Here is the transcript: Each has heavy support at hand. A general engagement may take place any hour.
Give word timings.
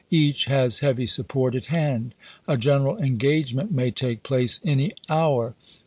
Each 0.09 0.45
has 0.45 0.79
heavy 0.79 1.05
support 1.05 1.53
at 1.53 1.67
hand. 1.67 2.15
A 2.47 2.57
general 2.57 2.97
engagement 2.97 3.71
may 3.71 3.91
take 3.91 4.23
place 4.23 4.59
any 4.65 4.93
hour. 5.09 5.53